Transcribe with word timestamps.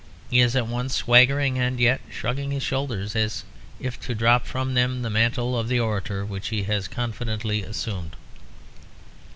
He 0.31 0.39
is 0.39 0.55
at 0.55 0.65
once 0.65 0.95
swaggering 0.95 1.59
and 1.59 1.79
yet 1.79 2.01
shrugging 2.09 2.49
his 2.49 2.63
shoulders, 2.63 3.15
as 3.15 3.43
if 3.79 3.99
to 3.99 4.15
drop 4.15 4.47
from 4.47 4.73
them 4.73 5.03
the 5.03 5.11
mantle 5.11 5.55
of 5.55 5.67
the 5.67 5.79
orator 5.79 6.25
which 6.25 6.47
he 6.47 6.63
has 6.63 6.87
confidently 6.87 7.61
assumed. 7.61 8.15